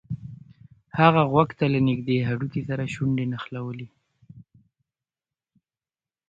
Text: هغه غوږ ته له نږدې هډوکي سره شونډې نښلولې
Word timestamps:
هغه 0.99 1.21
غوږ 1.31 1.49
ته 1.59 1.65
له 1.73 1.79
نږدې 1.89 2.17
هډوکي 2.27 2.61
سره 2.69 2.83
شونډې 2.93 3.25
نښلولې 3.31 3.87